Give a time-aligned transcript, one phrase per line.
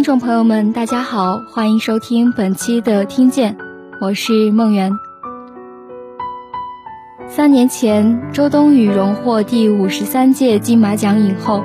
[0.00, 3.54] 听众朋友们，大家好，欢迎收听本期的《听见》，
[4.00, 4.90] 我是梦圆。
[7.28, 11.62] 三年前，周冬雨荣获第五十三届金马奖影后。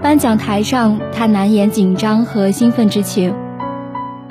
[0.00, 3.34] 颁奖台上，她难掩紧张和兴奋之情，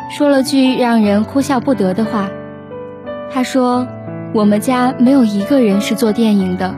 [0.10, 2.30] 说了句让人哭笑不得的话。
[3.30, 3.86] 她说
[4.34, 6.74] ：“我们家没有一个人是做电影的，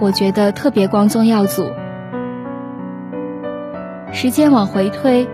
[0.00, 1.66] 我觉得特别光宗耀祖。”
[4.16, 5.28] 时间往回推，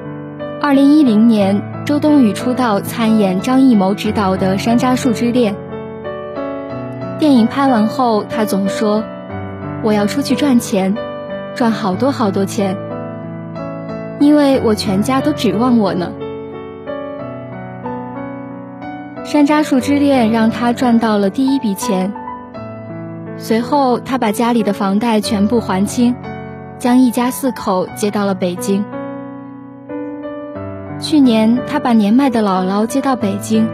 [0.61, 5.55] 二零一零年，周冬雨出道参演张艺谋执导的《山楂树之恋》。
[7.21, 9.05] 电影拍完后，她总说
[9.87, 10.97] ：“我要出去赚钱，
[11.55, 12.77] 赚好多好多钱，
[14.19, 16.11] 因为我全家都指望我呢。”
[19.25, 22.13] 《山楂树之恋》让她赚到了第一笔钱。
[23.37, 26.17] 随后，他把家里的房贷全部还清。
[26.83, 28.85] 将一家四口接到了北京。
[30.99, 33.69] 去年，他把年迈的姥姥接到北京，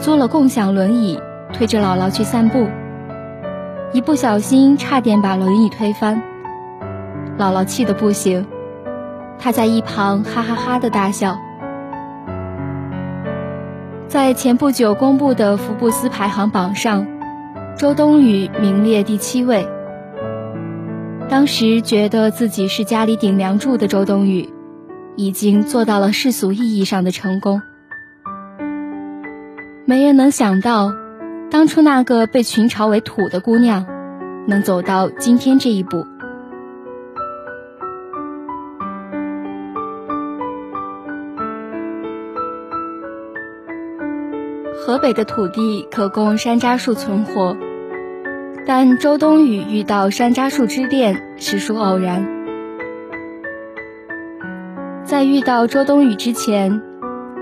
[0.00, 1.20] 租了共享轮椅，
[1.52, 2.66] 推着姥姥去散步。
[3.92, 6.22] 一不小心，差点把轮椅推翻，
[7.38, 8.46] 姥姥气得不行，
[9.38, 11.38] 他在一旁哈哈哈的大笑。
[14.06, 17.06] 在前不久公布的福布斯排行榜上，
[17.76, 19.68] 周冬雨名列第七位。
[21.30, 24.48] 当时觉得自己是家里顶梁柱的周冬雨，
[25.14, 27.60] 已经做到了世俗意义上的成功。
[29.84, 30.92] 没人能想到，
[31.50, 33.86] 当初那个被群嘲为土的姑娘，
[34.46, 36.06] 能走到今天这一步。
[44.80, 47.54] 河北的土地可供山楂树存活。
[48.68, 52.28] 但周冬雨遇到山楂树之恋实属偶然。
[55.04, 56.82] 在遇到周冬雨之前，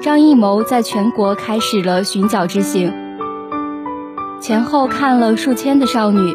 [0.00, 2.94] 张艺谋在全国开始了寻找之行，
[4.41, 6.32] 前后看了数千的少女，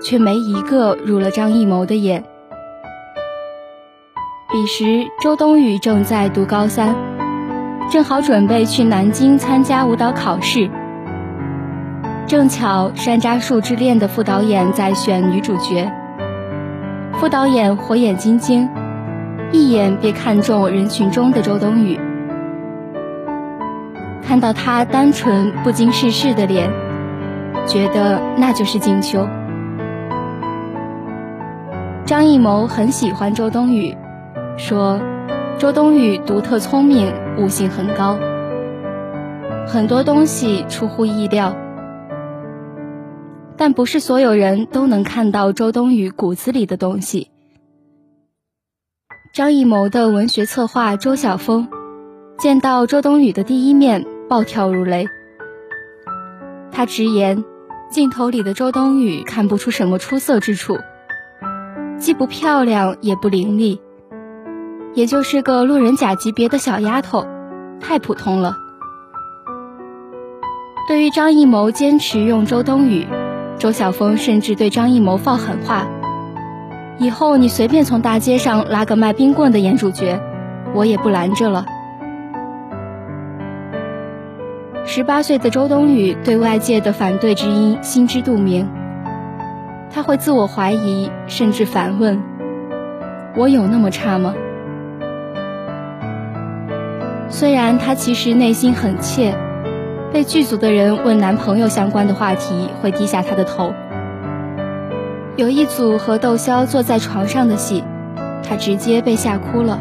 [0.00, 2.22] 却没一个入了张艺谋的眼。
[4.52, 6.94] 彼时，周冬雨正在读高三，
[7.90, 10.70] 正好准备去南京参加舞蹈考试。
[12.30, 15.90] 正巧《山楂树之恋》的副导演在选女主角，
[17.14, 18.68] 副导演火眼金睛，
[19.50, 21.98] 一眼便看中人群中的周冬雨。
[24.22, 26.70] 看到她单纯不经世事的脸，
[27.66, 29.26] 觉得那就是静秋。
[32.04, 33.96] 张艺谋很喜欢周冬雨，
[34.56, 35.00] 说
[35.58, 38.16] 周冬雨独特聪明，悟性很高，
[39.66, 41.52] 很多东西出乎意料。
[43.60, 47.30] 但不是所有人都能看到周冬雨骨子里的东西。
[49.34, 51.68] 张艺谋的文学策划周晓峰
[52.38, 55.08] 见到周冬雨的第一面，暴跳如雷。
[56.72, 57.44] 他直言，
[57.90, 60.78] 镜头里的周冬雨看不出什么出色之处，
[61.98, 63.78] 既不漂亮也不伶俐，
[64.94, 67.26] 也就是个路人甲级别的小丫头，
[67.78, 68.56] 太普通了。
[70.88, 73.06] 对于张艺谋坚持用周冬雨。
[73.60, 75.86] 周晓峰甚至对张艺谋放狠话
[76.96, 80.18] ：“以后你随便从大街上拉个卖冰棍的演主角，
[80.72, 81.66] 我也不拦着了。”
[84.86, 88.66] 十八岁的周冬雨对外界的反对之音心知肚明，
[89.90, 92.22] 他会自我怀疑，甚至反问
[93.36, 94.34] ：“我有那么差吗？”
[97.28, 99.34] 虽然他其实内心很怯。
[100.12, 103.72] 被剧组的人问男朋友相关的话题，会低下他的头。
[105.36, 107.84] 有一组和窦骁坐在床上的戏，
[108.42, 109.78] 他直接被吓哭了。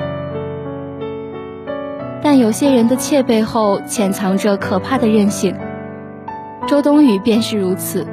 [2.22, 5.55] 但有些人的怯背后潜藏着可怕的韧性，
[6.67, 8.05] 周冬雨便是如此。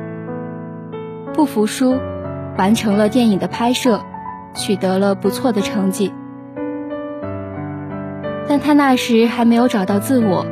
[1.35, 1.99] 不服输，
[2.57, 4.01] 完成了电影的拍摄，
[4.55, 6.15] 取得了不错的成绩。
[8.49, 10.47] 但他那时还没有找到自我。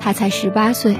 [0.00, 0.96] 他才十八岁，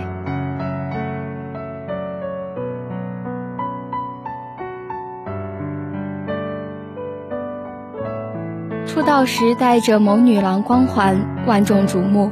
[8.87, 12.31] 出道时带着谋女郎光环，万众瞩目。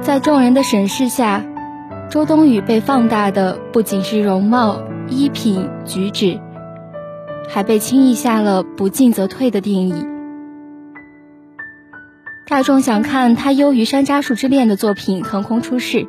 [0.00, 1.44] 在众人的审视下，
[2.10, 6.40] 周冬雨被放大的不仅是容貌、衣品、举止，
[7.48, 10.06] 还被轻易下了“不进则退”的定义。
[12.50, 16.08] 大众想看他优于《山楂树之恋》的作品横空出世，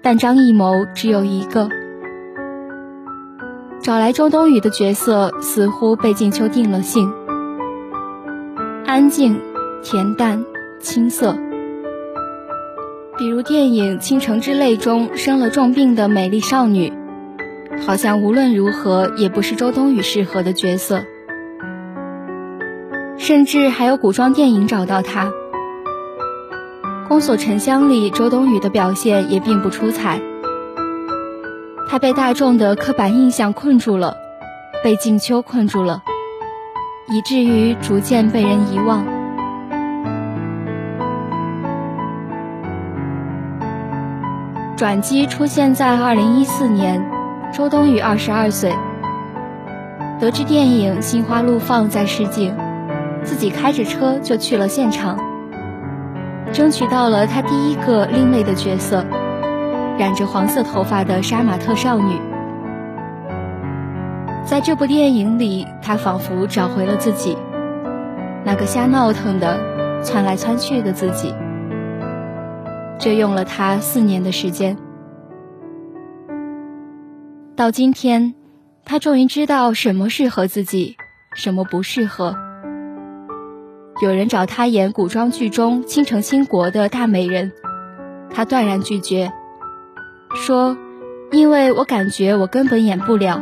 [0.00, 1.68] 但张艺谋只有一个。
[3.82, 7.12] 找来周冬雨的角色似乎被静秋定了性。
[8.86, 9.40] 安静、
[9.82, 10.44] 恬淡、
[10.78, 11.36] 青涩。
[13.18, 16.92] 比如电影《倾城之泪》中生了重病的美丽少女，
[17.84, 21.02] 好像无论如何也不是周冬雨适合的角色。
[23.26, 25.24] 甚至还有古装电影找到他，
[27.08, 30.20] 《宫锁沉香》里周冬雨的表现也并不出彩。
[31.88, 34.18] 她被大众的刻板印象困住了，
[34.82, 36.02] 被静秋困住了，
[37.08, 39.06] 以至于逐渐被人遗忘。
[44.76, 47.02] 转机出现在二零一四年，
[47.54, 48.74] 周冬雨二十二岁，
[50.20, 52.54] 得知电影《心花怒放》在试镜，
[53.24, 55.18] 自己开着车就去了现场，
[56.52, 59.04] 争取到了她第一个另类的角色——
[59.98, 62.20] 染着黄色头发的杀马特少女。
[64.44, 67.36] 在这部电影里，她仿佛找回了自己，
[68.44, 69.58] 那个瞎闹腾的、
[70.02, 71.34] 窜来窜去的自己。
[72.98, 74.76] 这用了他四年的时间，
[77.56, 78.34] 到今天，
[78.84, 80.96] 他终于知道什么适合自己，
[81.34, 82.36] 什么不适合。
[84.02, 87.52] 有人找他演古装剧中倾城倾国的大美人，
[88.30, 89.32] 他断然拒绝，
[90.34, 90.76] 说
[91.30, 93.40] ：“因为我感觉我根本演不了，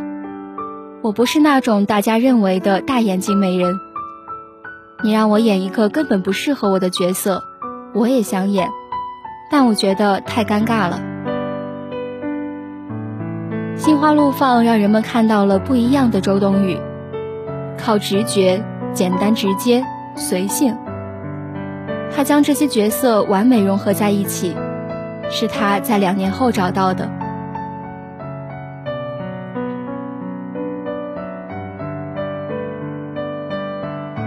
[1.00, 3.74] 我不是那种大家认为的大眼睛美人。
[5.02, 7.42] 你让我演一个根本不适合我的角色，
[7.94, 8.68] 我也想演。”
[9.50, 11.00] 但我觉得太尴尬了。
[13.76, 16.78] 心花怒放让人们看到了不一样的周冬雨，
[17.78, 18.64] 靠直觉、
[18.94, 20.76] 简单直接、随性。
[22.14, 24.54] 他将这些角色完美融合在一起，
[25.30, 27.08] 是他在两年后找到的。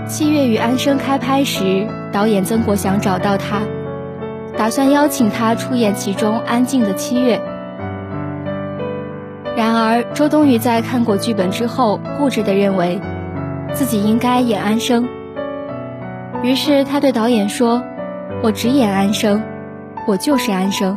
[0.08, 3.62] 七月与安生开拍时，导演曾国祥找到他。
[4.58, 7.42] 打算邀请他出演其中安静的七月。
[9.58, 13.02] 然而，周冬雨在看过剧本之后，固执地认为
[13.74, 15.08] 自己应该演安生。
[16.46, 17.82] 于是，他对导演说
[18.44, 19.42] ：“我只演安生，
[20.08, 20.96] 我就是安生。”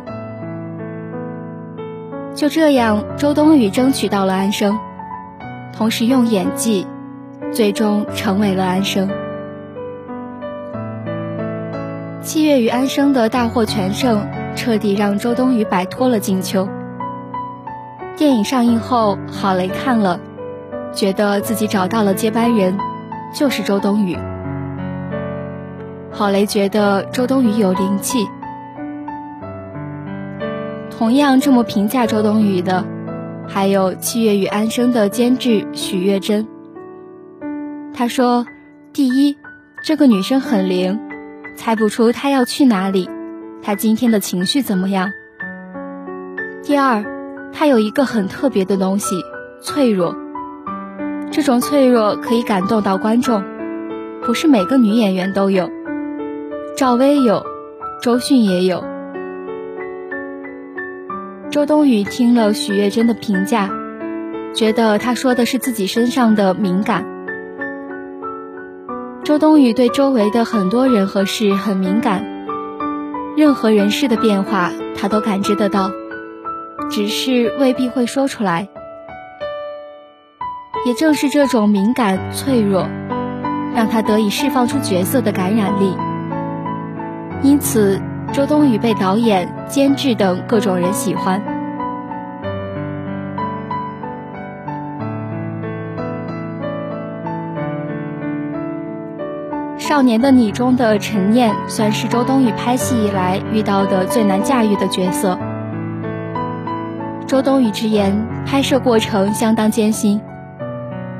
[2.36, 4.78] 就这样，周冬雨争取到了安生，
[5.74, 6.86] 同时用演技，
[7.50, 9.08] 最终成为了安生。
[12.20, 16.68] 七月与安生的大获全胜，彻底让周冬雨摆脱了静秋。
[18.18, 20.20] 电影上映后，郝蕾看了，
[20.92, 22.76] 觉得自己找到了接班人，
[23.32, 24.14] 就是周冬雨。
[26.18, 28.26] 郝蕾觉得周冬雨有灵气。
[30.90, 32.84] 同样这么评价周冬雨的，
[33.46, 36.48] 还有七月与安生的监制许月珍。
[37.94, 38.44] 他说
[38.92, 39.38] ：“第一，
[39.84, 40.98] 这个女生很灵。”
[41.54, 43.08] 猜不出她要去哪里，
[43.62, 45.12] 她今天的情绪怎么样？
[46.64, 47.04] 第二，
[47.52, 49.14] 他有一个很特别的东西，
[49.62, 50.16] 脆弱。
[51.30, 53.44] 这种脆弱可以感动到观众，
[54.24, 55.77] 不是每个女演员都有。
[56.76, 57.44] 赵薇有，
[58.00, 58.84] 周迅也有。
[61.50, 63.70] 周冬雨听了许月珍的评价，
[64.54, 67.04] 觉得她说的是自己身上的敏感。
[69.24, 72.24] 周冬雨对周围的很多人和事很敏感，
[73.36, 75.90] 任何人事的变化她都感知得到，
[76.90, 78.68] 只是未必会说出来。
[80.86, 82.88] 也正是这种敏感脆弱，
[83.74, 85.96] 让她得以释放出角色的感染力。
[87.42, 88.00] 因此，
[88.32, 91.40] 周冬雨被导演、监制等各种人喜欢。
[99.78, 105.38] 少年的你中的陈念算是周冬雨拍戏以来遇到的最难驾驭的角色。
[107.26, 110.20] 周冬雨直言，拍摄过程相当艰辛，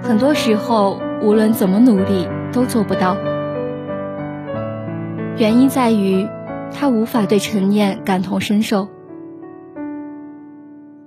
[0.03, 3.17] 很多时候无论怎么努力都做不到。
[5.39, 6.29] 原因在于，
[6.75, 8.89] 他无法对陈念感同身受，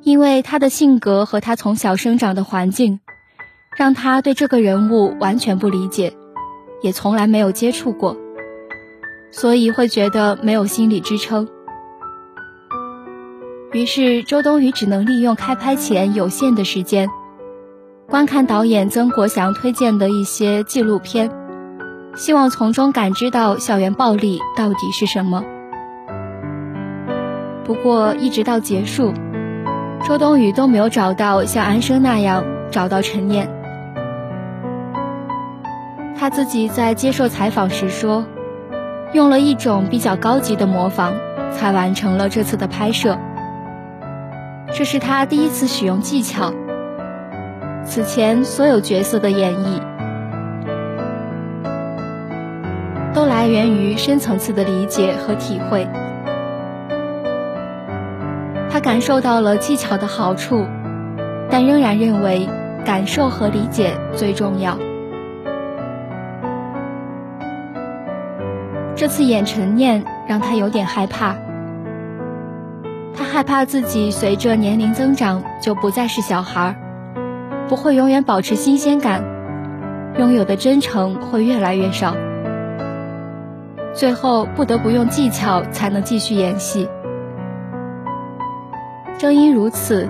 [0.04, 3.02] 因为他的性格和他从小生长的环境，
[3.76, 6.14] 让他对这个人物完全不理解。
[6.82, 8.18] 也从来没有接触过，
[9.32, 11.48] 所以会觉得没有心理支撑。
[13.74, 17.10] 于是周冬雨只能利用开拍前有限的时间，
[18.08, 21.30] 观看导演曾国祥推荐的一些纪录片，
[22.16, 25.44] 希望从中感知到校园暴力到底是什么。
[27.64, 29.14] 不过一直到结束，
[30.06, 33.50] 周冬雨都没有找到像安生那样找到陈念。
[36.18, 38.26] 他自己在接受采访时说，
[39.14, 41.14] 用了一种比较高级的模仿，
[41.52, 43.18] 才完成了这次的拍摄。
[44.74, 46.54] 这是他第一次使用技巧。
[47.84, 49.82] 此前所有角色的演绎，
[53.22, 55.88] 都来源于深层次的理解和体会。
[58.68, 60.66] 他感受到了技巧的好处，
[61.48, 62.50] 但仍然认为
[62.84, 64.76] 感受和理解最重要。
[68.96, 71.36] 这次演陈念让他有点害怕，
[73.16, 76.76] 他害怕自己随着年龄增长就不再是小孩，
[77.70, 79.24] 不会永远保持新鲜感，
[80.18, 82.16] 拥有的真诚会越来越少，
[83.94, 86.88] 最后不得不用技巧才能继续演戏。
[89.18, 90.10] 正因如此，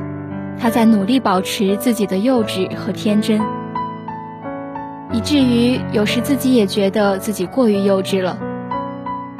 [0.60, 3.42] 他在努力保持自己的幼稚和天真，
[5.12, 8.38] 以至于有时自己也觉得自己过于幼稚了。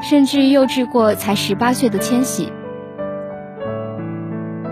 [0.02, 2.52] 甚至幼稚过才十八岁的千玺。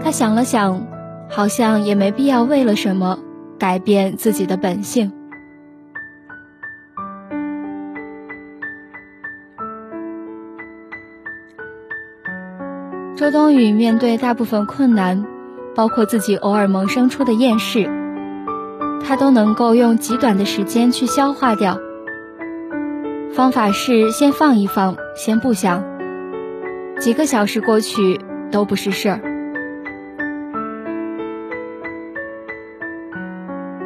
[0.03, 0.89] 他想了想，
[1.29, 3.21] 好像也没必要为了什么
[3.57, 5.12] 改变自己的本性。
[13.21, 15.27] 周冬雨面对大部分困难，
[15.75, 17.87] 包括自己偶尔萌生出的厌世，
[19.07, 21.79] 她都能够用极短的时间去消化掉。
[23.35, 25.85] 方法是先放一放，先不想。
[26.99, 28.19] 几个小时过去
[28.50, 29.21] 都不是事儿。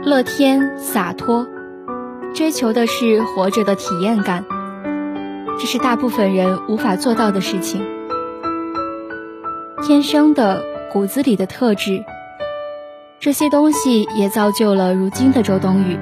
[0.04, 1.48] 乐天洒脱，
[2.34, 4.44] 追求的是活着的体验感，
[5.58, 7.93] 这是大部分人无法做到的事情。
[9.86, 12.02] 天生的骨子里的特质，
[13.20, 15.98] 这些东西也造就了如今的周冬雨。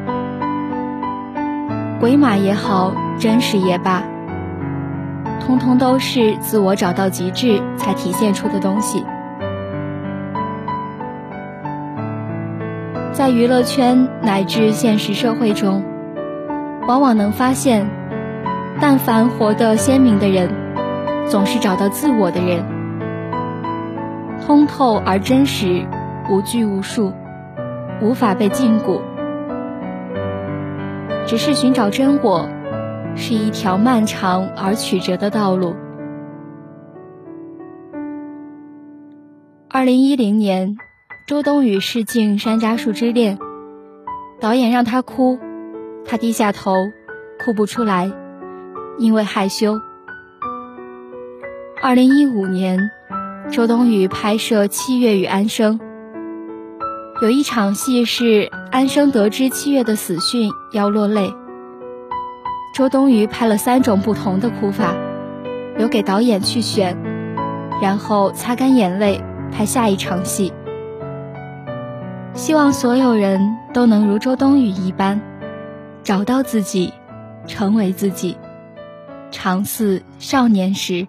[1.98, 2.94] 鬼马也好。
[3.18, 4.02] 真实也罢，
[5.40, 9.04] 通通都是自我找到极致才体现出的东西。
[13.12, 15.84] 在娱乐圈乃至现实社会中，
[16.88, 17.86] 往往能发现，
[18.80, 20.50] 但凡活得鲜明的人，
[21.28, 22.64] 总是找到自我的人，
[24.46, 25.86] 通透而真实，
[26.30, 27.12] 无拘无束，
[28.00, 29.00] 无法被禁锢，
[31.26, 32.48] 只是寻找真我。
[33.14, 35.76] 是一条漫长而曲折的道路。
[39.68, 40.76] 二零一零年，
[41.26, 43.36] 周冬雨试镜《山楂树之恋》，
[44.40, 45.38] 导演让她哭，
[46.06, 46.72] 她低下头，
[47.44, 48.10] 哭不出来，
[48.96, 49.78] 因为害羞。
[51.82, 52.90] 二零一五年，
[53.50, 55.78] 周冬雨拍摄《七月与安生》，
[57.20, 61.34] 有一场戏是安生得知七月的死讯要落泪。
[62.74, 64.94] 周冬雨拍了三种不同的哭法，
[65.76, 66.96] 留给导演去选，
[67.82, 69.20] 然后擦干眼泪
[69.50, 70.52] 拍下一场戏。
[72.34, 75.20] 希望所有人都能如周冬雨一般，
[76.02, 76.92] 找到自己，
[77.46, 78.38] 成为自己，
[79.30, 81.06] 常似少年时。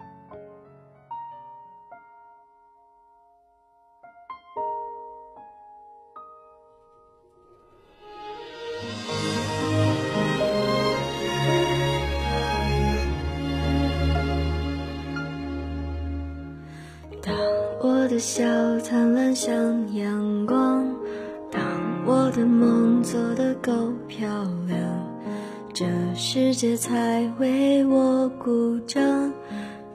[20.34, 20.84] 阳光，
[21.50, 21.62] 当
[22.04, 23.72] 我的梦做得够
[24.08, 24.28] 漂
[24.66, 24.78] 亮，
[25.72, 29.32] 这世界才为我鼓掌。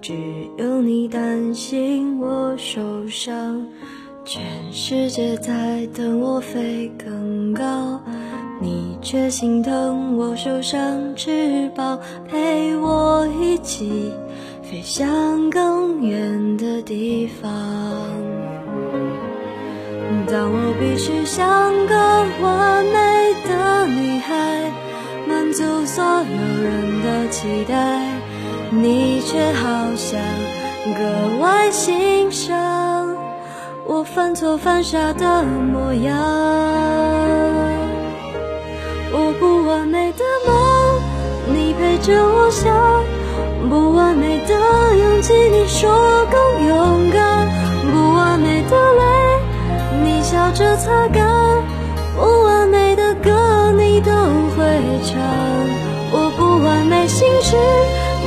[0.01, 0.13] 只
[0.57, 3.65] 有你担心我受伤，
[4.23, 4.41] 全
[4.71, 7.99] 世界在等我飞更高，
[8.61, 14.13] 你却心疼我受伤翅膀，陪我一起。
[14.63, 18.28] 飞向更远的地方。
[20.31, 21.95] 当我必须像个
[22.39, 24.71] 完美的女孩，
[25.27, 27.73] 满足所有人的期待，
[28.69, 30.21] 你却好像
[30.95, 33.15] 格外欣赏
[33.85, 36.15] 我犯错犯傻的模样。
[39.11, 41.01] 我不完美的梦，
[41.55, 42.71] 你陪着我想。
[43.67, 44.53] 不完美的
[44.95, 45.89] 勇气，你说
[46.31, 47.28] 更勇敢；
[50.59, 51.25] 着擦干
[52.17, 54.65] 不完美的歌你都会
[55.05, 55.17] 唱
[56.11, 57.55] 我不完美心事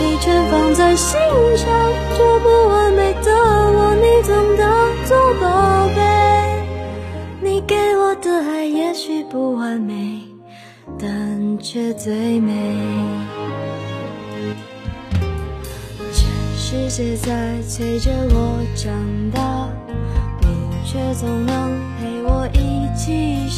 [0.01, 1.21] 你全放在心
[1.59, 1.69] 上
[2.17, 4.67] 这不完美的我你总当
[5.05, 6.01] 做宝贝
[7.43, 10.23] 你给我的爱也许不完美
[10.99, 12.79] 但却最美
[16.15, 18.91] 全世界在催着我长
[19.35, 19.69] 大
[20.41, 20.49] 你
[20.87, 21.92] 却总能
[23.05, 23.51] 记忆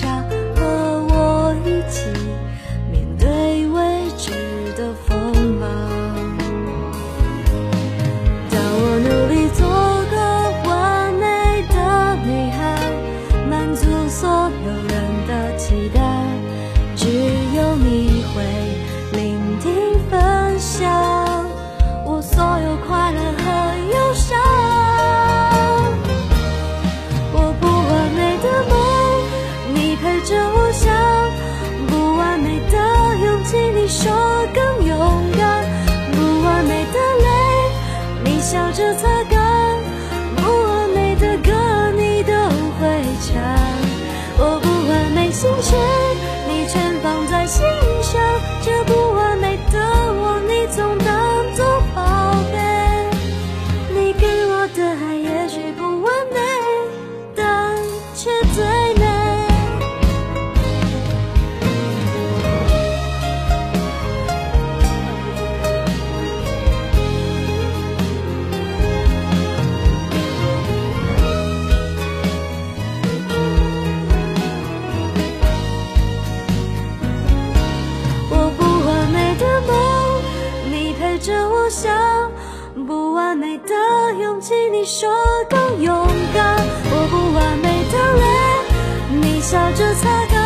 [81.74, 81.92] 想
[82.86, 83.74] 不完美的
[84.22, 85.10] 勇气你说
[85.50, 86.56] 更勇敢。
[86.84, 88.24] 我不完美的泪
[89.20, 90.36] 你笑着擦干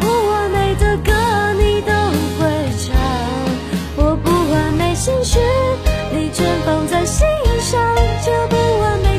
[0.00, 1.12] 不完美的歌
[1.58, 1.92] 你都
[2.38, 2.40] 会
[2.78, 2.96] 唱。
[3.96, 5.38] 我不完美心事
[6.10, 7.26] 你全放在心
[7.60, 7.78] 上
[8.24, 9.09] 这不完美。